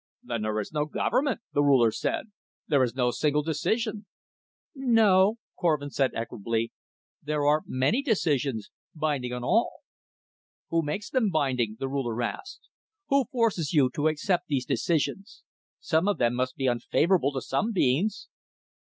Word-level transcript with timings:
"Then 0.23 0.41
there 0.41 0.59
is 0.59 0.71
no 0.73 0.85
government," 0.85 1.41
the 1.53 1.61
Ruler 1.61 1.91
said. 1.91 2.31
"There 2.67 2.81
is 2.81 2.95
no 2.95 3.11
single 3.11 3.43
decision." 3.43 4.07
"No," 4.73 5.35
Korvin 5.59 5.91
said 5.91 6.09
equably, 6.15 6.71
"there 7.21 7.45
are 7.45 7.61
many 7.67 8.01
decisions 8.01 8.71
binding 8.95 9.31
on 9.31 9.43
all." 9.43 9.69
"Who 10.71 10.81
makes 10.81 11.11
them 11.11 11.29
binding?" 11.29 11.77
the 11.79 11.87
Ruler 11.87 12.19
asked. 12.23 12.61
"Who 13.09 13.25
forces 13.25 13.73
you 13.73 13.91
to 13.93 14.07
accept 14.07 14.47
these 14.47 14.65
decisions? 14.65 15.43
Some 15.79 16.07
of 16.07 16.17
them 16.17 16.33
must 16.33 16.55
be 16.55 16.67
unfavorable 16.67 17.31
to 17.33 17.41
some 17.41 17.71
beings?" 17.71 18.27